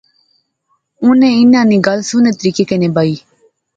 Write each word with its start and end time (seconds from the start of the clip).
اُنی 1.01 1.29
انیں 1.39 1.65
نی 1.69 1.77
گل 1.87 1.99
سوہنے 2.09 2.31
طریقے 2.39 2.63
کنے 2.69 2.89
بائی 2.95 3.15